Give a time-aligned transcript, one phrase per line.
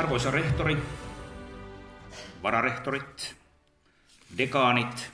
[0.00, 0.76] Arvoisa rehtori,
[2.42, 3.36] vararehtorit,
[4.38, 5.10] dekaanit,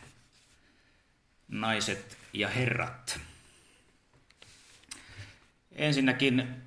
[1.48, 3.20] naiset ja herrat.
[5.72, 6.62] Ensinnäkin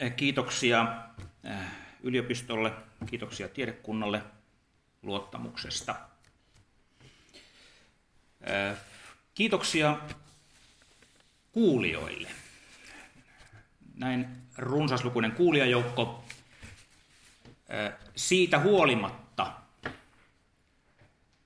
[0.00, 0.86] eh, kiitoksia
[1.44, 1.56] eh,
[2.02, 2.72] yliopistolle,
[3.06, 4.22] kiitoksia tiedekunnalle
[5.02, 5.96] luottamuksesta.
[8.40, 8.76] Eh,
[9.34, 9.98] kiitoksia
[11.52, 12.28] kuulijoille.
[13.94, 16.27] Näin runsaslukuinen kuulijajoukko
[18.16, 19.52] siitä huolimatta,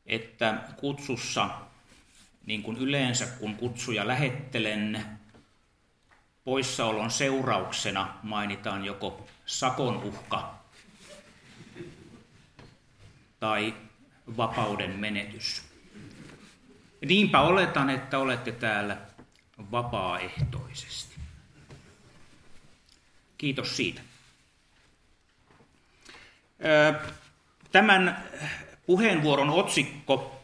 [0.07, 1.51] että kutsussa,
[2.47, 5.07] niin kuin yleensä kun kutsuja lähettelen,
[6.45, 10.55] poissaolon seurauksena mainitaan joko sakon uhka
[13.41, 13.75] tai
[14.37, 15.63] vapauden menetys.
[17.07, 18.97] Niinpä oletan, että olette täällä
[19.71, 21.17] vapaaehtoisesti.
[23.39, 24.12] Kiitos siitä.
[27.73, 28.25] Tämän
[28.87, 30.43] puheenvuoron otsikko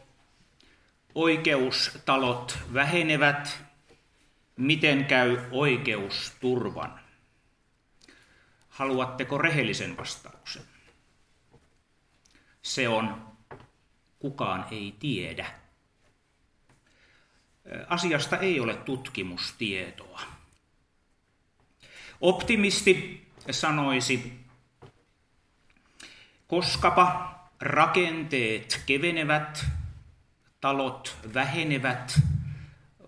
[1.15, 3.65] Oikeustalot vähenevät.
[4.57, 7.01] Miten käy oikeusturvan?
[8.69, 10.63] Haluatteko rehellisen vastauksen?
[12.63, 13.29] Se on
[14.19, 15.51] kukaan ei tiedä.
[17.89, 20.21] Asiasta ei ole tutkimustietoa.
[22.21, 24.41] Optimisti sanoisi,
[26.49, 29.67] koskapa rakenteet kevenevät,
[30.61, 32.21] talot vähenevät,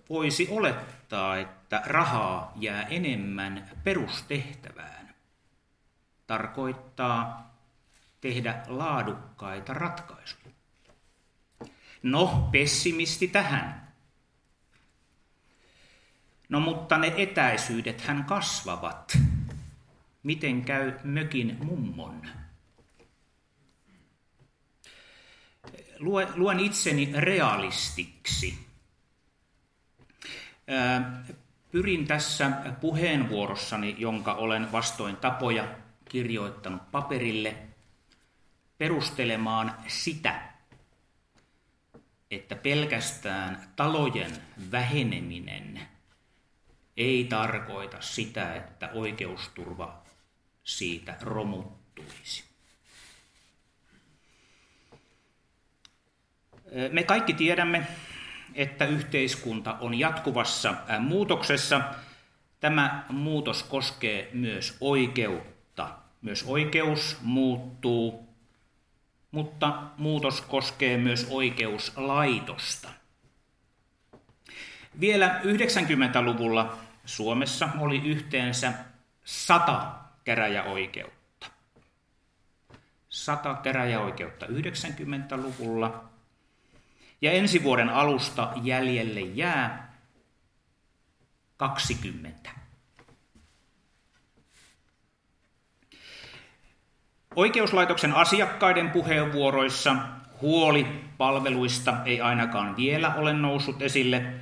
[0.09, 5.15] voisi olettaa, että rahaa jää enemmän perustehtävään.
[6.27, 7.51] Tarkoittaa
[8.21, 10.55] tehdä laadukkaita ratkaisuja.
[12.03, 13.89] No, pessimisti tähän.
[16.49, 19.19] No mutta ne etäisyydet hän kasvavat.
[20.23, 22.29] Miten käy mökin mummon?
[26.35, 28.59] Luen itseni realistiksi.
[31.71, 32.51] Pyrin tässä
[32.81, 35.65] puheenvuorossani, jonka olen vastoin tapoja
[36.09, 37.57] kirjoittanut paperille,
[38.79, 40.43] perustelemaan sitä,
[42.31, 44.31] että pelkästään talojen
[44.71, 45.81] väheneminen
[46.97, 50.03] ei tarkoita sitä, että oikeusturva
[50.65, 52.50] siitä romuttuisi.
[56.93, 57.87] Me kaikki tiedämme,
[58.55, 61.81] että yhteiskunta on jatkuvassa muutoksessa.
[62.61, 65.89] Tämä muutos koskee myös oikeutta.
[66.23, 68.29] Myös oikeus muuttuu,
[69.31, 72.89] mutta muutos koskee myös oikeuslaitosta.
[75.01, 78.73] Vielä 90-luvulla Suomessa oli yhteensä
[79.25, 79.93] sata
[80.25, 81.47] käräjäoikeutta.
[83.09, 86.10] Sata käräjäoikeutta 90-luvulla
[87.21, 89.97] ja ensi vuoden alusta jäljelle jää
[91.57, 92.51] 20.
[97.37, 99.97] Oikeuslaitoksen asiakkaiden puheenvuoroissa
[100.41, 100.87] huoli
[101.19, 104.33] palveluista ei ainakaan vielä ole noussut esille.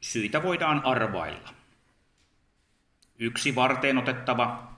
[0.00, 1.54] Syitä voidaan arvailla.
[3.18, 4.72] Yksi varteen otettava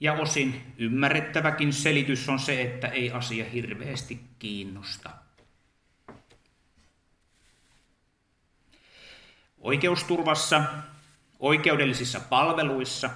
[0.00, 5.10] ja osin ymmärrettäväkin selitys on se, että ei asia hirveästi kiinnosta
[9.62, 10.64] Oikeusturvassa,
[11.38, 13.10] oikeudellisissa palveluissa,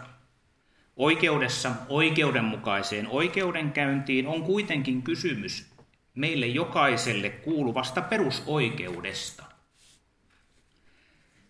[0.97, 5.67] oikeudessa oikeudenmukaiseen oikeudenkäyntiin on kuitenkin kysymys
[6.15, 9.45] meille jokaiselle kuuluvasta perusoikeudesta.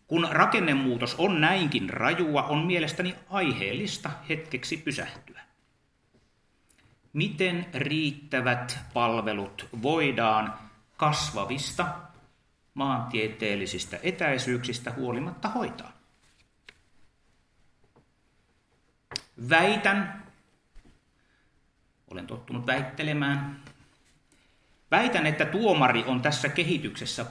[0.07, 5.41] Kun rakennemuutos on näinkin rajua, on mielestäni aiheellista hetkeksi pysähtyä.
[7.13, 10.55] Miten riittävät palvelut voidaan
[10.97, 11.87] kasvavista
[12.77, 15.93] maantieteellisistä etäisyyksistä huolimatta hoitaa.
[19.51, 20.27] Väitän,
[22.11, 23.63] olen tottunut väittelemään,
[24.91, 27.27] väitän, että tuomari on tässä kehityksessä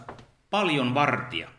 [0.50, 1.50] paljon vartija.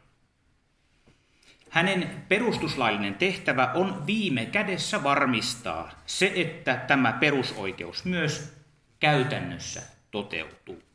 [1.71, 8.57] Hänen perustuslaillinen tehtävä on viime kädessä varmistaa se, että tämä perusoikeus myös
[9.01, 10.86] käytännössä toteutuu.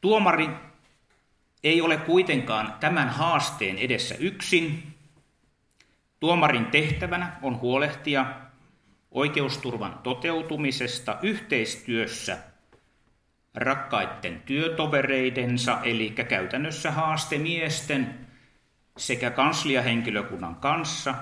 [0.00, 0.48] Tuomari
[1.64, 4.94] ei ole kuitenkaan tämän haasteen edessä yksin.
[6.20, 8.26] Tuomarin tehtävänä on huolehtia
[9.10, 12.38] oikeusturvan toteutumisesta yhteistyössä
[13.54, 18.26] rakkaiden työtovereidensa, eli käytännössä haastemiesten
[18.96, 21.14] sekä kansliahenkilökunnan kanssa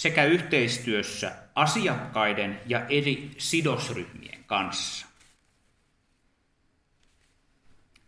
[0.00, 5.09] sekä yhteistyössä asiakkaiden ja eri sidosryhmien kanssa.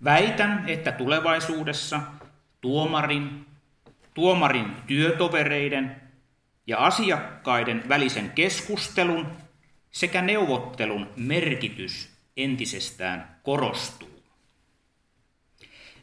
[0.05, 2.01] Väitän, että tulevaisuudessa
[2.61, 3.47] tuomarin,
[4.15, 6.03] tuomarin työtovereiden
[6.67, 9.27] ja asiakkaiden välisen keskustelun
[9.91, 14.23] sekä neuvottelun merkitys entisestään korostuu.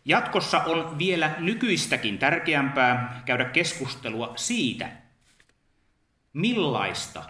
[0.05, 4.89] Jatkossa on vielä nykyistäkin tärkeämpää käydä keskustelua siitä,
[6.33, 7.23] millaista,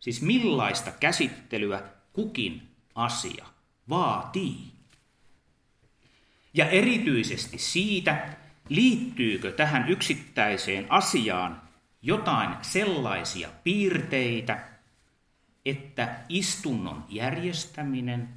[0.00, 1.82] siis millaista käsittelyä
[2.12, 3.46] kukin asia
[3.88, 4.81] vaatii.
[6.54, 8.28] Ja erityisesti siitä,
[8.68, 11.62] liittyykö tähän yksittäiseen asiaan
[12.02, 14.58] jotain sellaisia piirteitä,
[15.66, 18.28] että istunnon järjestäminen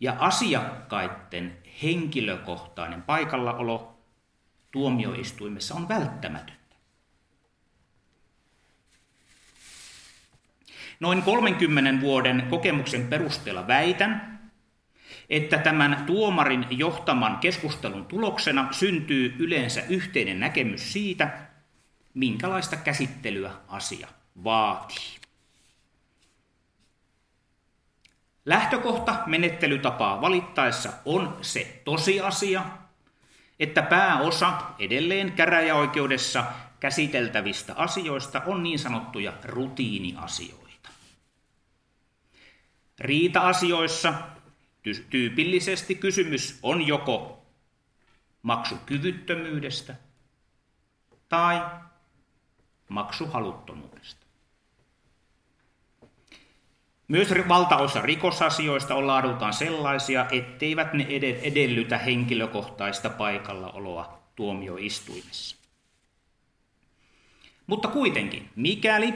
[0.00, 3.98] ja asiakkaiden henkilökohtainen paikallaolo
[4.70, 6.58] tuomioistuimessa on välttämätöntä.
[11.00, 14.37] Noin 30 vuoden kokemuksen perusteella väitän,
[15.30, 21.30] että tämän tuomarin johtaman keskustelun tuloksena syntyy yleensä yhteinen näkemys siitä,
[22.14, 24.08] minkälaista käsittelyä asia
[24.44, 25.18] vaatii.
[28.46, 32.64] Lähtökohta menettelytapaa valittaessa on se tosiasia,
[33.60, 36.44] että pääosa edelleen käräjäoikeudessa
[36.80, 40.88] käsiteltävistä asioista on niin sanottuja rutiiniasioita.
[43.00, 44.14] Riita-asioissa
[45.10, 47.46] tyypillisesti kysymys on joko
[48.42, 49.94] maksukyvyttömyydestä
[51.28, 51.62] tai
[52.88, 54.26] maksuhaluttomuudesta.
[57.08, 61.06] Myös valtaosa rikosasioista on laadultaan sellaisia, etteivät ne
[61.42, 65.56] edellytä henkilökohtaista paikallaoloa tuomioistuimessa.
[67.66, 69.14] Mutta kuitenkin, mikäli,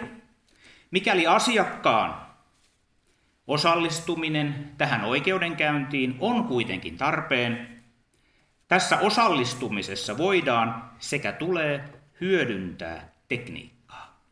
[0.90, 2.31] mikäli asiakkaan
[3.46, 7.82] osallistuminen tähän oikeudenkäyntiin on kuitenkin tarpeen,
[8.68, 11.84] tässä osallistumisessa voidaan sekä tulee
[12.20, 14.22] hyödyntää tekniikkaa.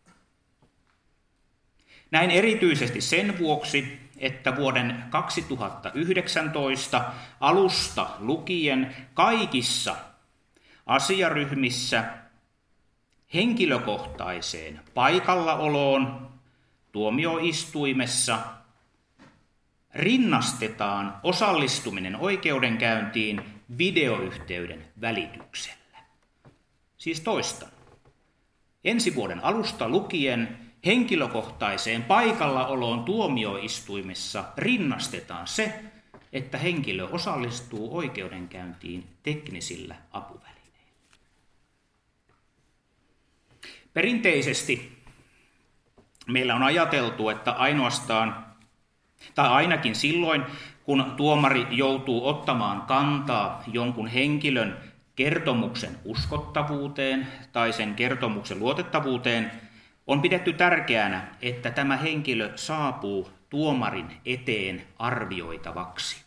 [2.11, 7.05] Näin erityisesti sen vuoksi, että vuoden 2019
[7.41, 9.97] alusta lukien kaikissa
[10.87, 12.05] asiaryhmissä
[13.35, 16.31] henkilökohtaiseen paikallaoloon
[16.93, 18.39] tuomioistuimessa
[19.95, 23.43] rinnastetaan osallistuminen oikeudenkäyntiin
[23.79, 25.99] videoyhteyden välityksellä.
[26.99, 27.69] Siis toistan.
[28.85, 35.85] Ensi vuoden alusta lukien henkilökohtaiseen paikallaoloon tuomioistuimessa rinnastetaan se,
[36.33, 40.61] että henkilö osallistuu oikeudenkäyntiin teknisillä apuvälineillä.
[43.95, 45.03] Perinteisesti
[46.27, 48.50] meillä on ajateltu, että ainoastaan,
[49.35, 50.43] tai ainakin silloin,
[50.85, 54.77] kun tuomari joutuu ottamaan kantaa jonkun henkilön
[55.17, 59.51] kertomuksen uskottavuuteen tai sen kertomuksen luotettavuuteen,
[60.07, 66.25] on pidetty tärkeänä, että tämä henkilö saapuu tuomarin eteen arvioitavaksi.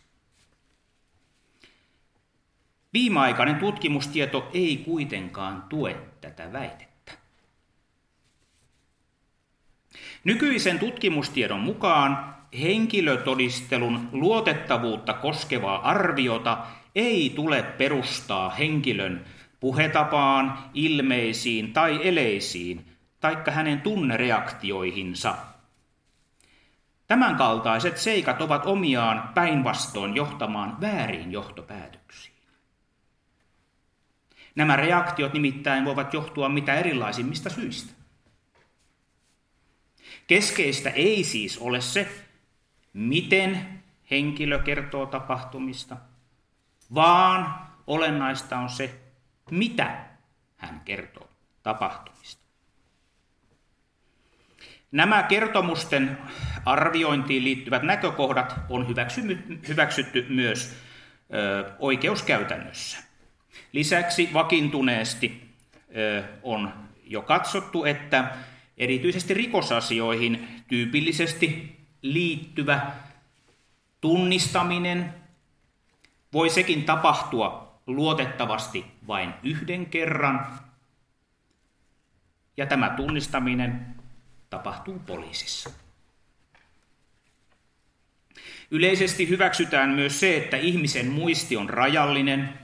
[2.94, 7.12] Viimeaikainen tutkimustieto ei kuitenkaan tue tätä väitettä.
[10.24, 16.58] Nykyisen tutkimustiedon mukaan henkilötodistelun luotettavuutta koskevaa arviota
[16.96, 19.26] ei tule perustaa henkilön
[19.60, 22.86] puhetapaan, ilmeisiin tai eleisiin,
[23.20, 25.36] taikka hänen tunnereaktioihinsa.
[27.08, 32.34] Tämänkaltaiset seikat ovat omiaan päinvastoin johtamaan väärin johtopäätöksiin.
[34.56, 37.94] Nämä reaktiot nimittäin voivat johtua mitä erilaisimmista syistä.
[40.28, 42.08] Keskeistä ei siis ole se,
[42.94, 45.98] miten henkilö kertoo tapahtumista–
[46.96, 47.56] vaan
[47.88, 49.00] olennaista on se,
[49.52, 50.06] mitä
[50.58, 51.30] hän kertoo
[51.64, 52.44] tapahtumista.
[54.92, 56.18] Nämä kertomusten
[56.66, 58.88] arviointiin liittyvät näkökohdat on
[59.68, 60.76] hyväksytty myös
[61.80, 62.98] oikeuskäytännössä.
[63.72, 65.50] Lisäksi vakiintuneesti
[66.44, 66.74] on
[67.04, 68.36] jo katsottu, että
[68.78, 72.92] erityisesti rikosasioihin tyypillisesti liittyvä
[74.02, 75.14] tunnistaminen
[76.34, 80.60] voi sekin tapahtua luotettavasti vain yhden kerran,
[82.58, 83.96] ja tämä tunnistaminen
[84.50, 85.70] tapahtuu poliisissa.
[88.72, 92.60] Yleisesti hyväksytään myös se, että ihmisen muisti on rajallinen.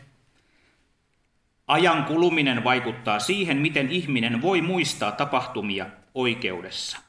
[1.67, 7.08] Ajan kuluminen vaikuttaa siihen, miten ihminen voi muistaa tapahtumia oikeudessa.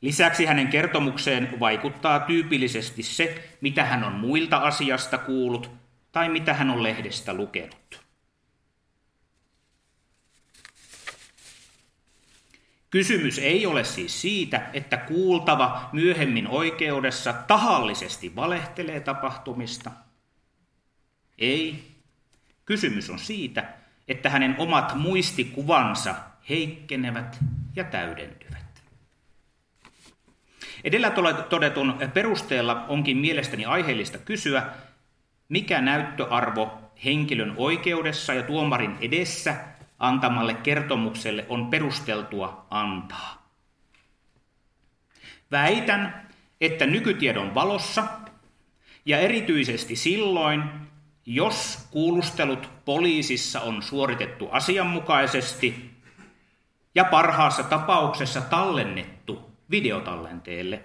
[0.00, 5.70] Lisäksi hänen kertomukseen vaikuttaa tyypillisesti se, mitä hän on muilta asiasta kuullut
[6.12, 8.08] tai mitä hän on lehdestä lukenut.
[12.90, 19.90] Kysymys ei ole siis siitä, että kuultava myöhemmin oikeudessa tahallisesti valehtelee tapahtumista.
[21.38, 21.88] Ei.
[22.64, 23.74] Kysymys on siitä,
[24.08, 26.14] että hänen omat muistikuvansa
[26.48, 27.38] heikkenevät
[27.76, 28.47] ja täydentyvät.
[30.84, 31.10] Edellä
[31.48, 34.62] todetun perusteella onkin mielestäni aiheellista kysyä,
[35.48, 39.56] mikä näyttöarvo henkilön oikeudessa ja tuomarin edessä
[39.98, 43.48] antamalle kertomukselle on perusteltua antaa.
[45.50, 46.28] Väitän,
[46.60, 48.04] että nykytiedon valossa
[49.06, 50.62] ja erityisesti silloin,
[51.26, 55.90] jos kuulustelut poliisissa on suoritettu asianmukaisesti
[56.94, 60.82] ja parhaassa tapauksessa tallennettu videotallenteelle,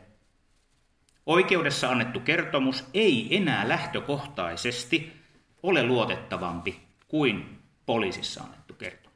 [1.26, 5.14] oikeudessa annettu kertomus ei enää lähtökohtaisesti
[5.64, 9.14] ole luotettavampi kuin poliisissa annettu kertomus.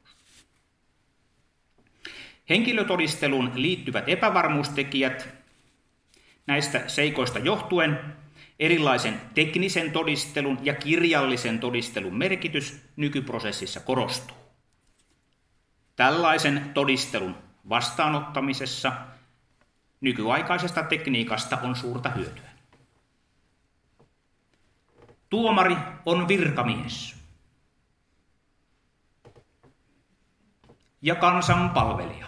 [2.48, 5.28] Henkilötodisteluun liittyvät epävarmuustekijät
[6.46, 8.00] näistä seikoista johtuen
[8.58, 14.36] erilaisen teknisen todistelun ja kirjallisen todistelun merkitys nykyprosessissa korostuu.
[15.96, 17.36] Tällaisen todistelun
[17.68, 18.92] vastaanottamisessa
[20.00, 22.48] nykyaikaisesta tekniikasta on suurta hyötyä.
[25.30, 25.76] Tuomari
[26.06, 27.16] on virkamies
[31.02, 32.26] ja kansan palvelija.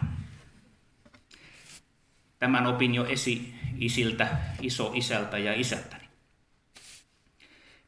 [2.39, 4.29] Tämän opin jo esi-isiltä,
[4.61, 6.01] iso-isältä ja isältäni.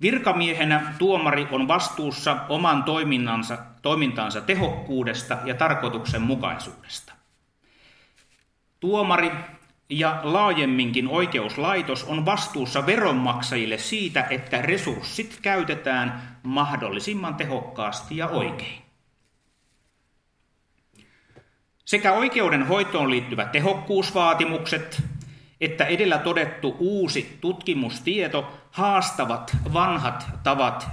[0.01, 7.13] Virkamiehenä tuomari on vastuussa oman toiminnansa, toimintansa tehokkuudesta ja tarkoituksenmukaisuudesta.
[8.81, 9.33] Tuomari
[9.93, 18.83] ja laajemminkin oikeuslaitos on vastuussa veronmaksajille siitä, että resurssit käytetään mahdollisimman tehokkaasti ja oikein.
[21.85, 25.03] Sekä oikeudenhoitoon liittyvät tehokkuusvaatimukset
[25.63, 30.89] että edellä todettu uusi tutkimustieto haastavat vanhat tavat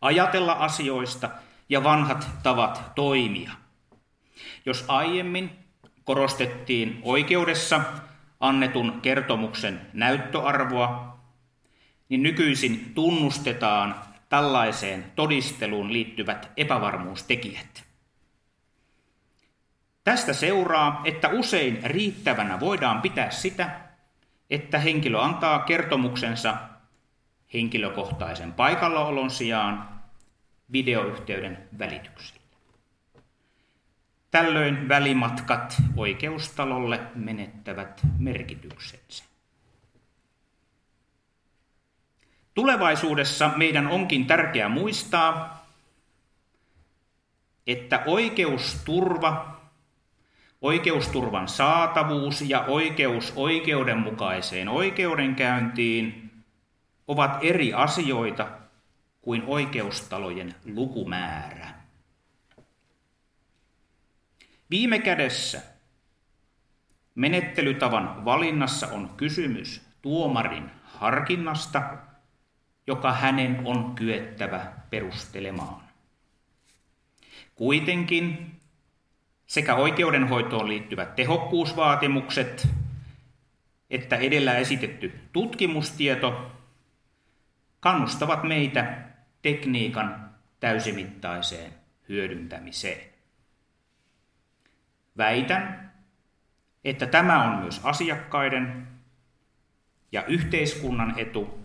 [0.00, 1.30] ajatella asioista
[1.68, 3.50] ja vanhat tavat toimia.
[4.66, 5.50] Jos aiemmin
[6.04, 7.80] korostettiin oikeudessa
[8.40, 11.18] annetun kertomuksen näyttöarvoa,
[12.08, 13.94] niin nykyisin tunnustetaan
[14.28, 17.84] tällaiseen todisteluun liittyvät epävarmuustekijät.
[20.04, 23.80] Tästä seuraa, että usein riittävänä voidaan pitää sitä,
[24.50, 26.56] että henkilö antaa kertomuksensa
[27.54, 29.88] henkilökohtaisen paikallaolon sijaan
[30.72, 32.35] videoyhteyden välityksellä.
[34.36, 39.24] Tällöin välimatkat oikeustalolle menettävät merkityksensä.
[42.54, 45.66] Tulevaisuudessa meidän onkin tärkeää muistaa,
[47.66, 49.60] että oikeusturva,
[50.60, 56.30] oikeusturvan saatavuus ja oikeus oikeudenmukaiseen oikeudenkäyntiin
[57.08, 58.48] ovat eri asioita
[59.22, 61.85] kuin oikeustalojen lukumäärä.
[64.70, 65.62] Viime kädessä
[67.14, 71.82] menettelytavan valinnassa on kysymys tuomarin harkinnasta,
[72.86, 75.82] joka hänen on kyettävä perustelemaan.
[77.54, 78.52] Kuitenkin
[79.46, 82.68] sekä oikeudenhoitoon liittyvät tehokkuusvaatimukset
[83.90, 86.52] että edellä esitetty tutkimustieto
[87.80, 89.02] kannustavat meitä
[89.42, 90.30] tekniikan
[90.60, 91.72] täysimittaiseen
[92.08, 93.15] hyödyntämiseen.
[95.18, 95.92] Väitän,
[96.84, 98.88] että tämä on myös asiakkaiden
[100.12, 101.58] ja yhteiskunnan etu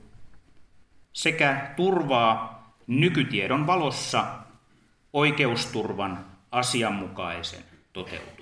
[1.14, 4.26] sekä turvaa nykytiedon valossa
[5.14, 8.41] oikeusturvan asianmukaisen toteutumisen.